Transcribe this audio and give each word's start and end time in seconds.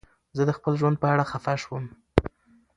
زه 0.37 0.43
د 0.45 0.51
خپل 0.57 0.73
ژوند 0.79 0.95
په 1.01 1.07
اړه 1.13 1.23
خفه 1.31 1.55
شوم. 1.63 1.85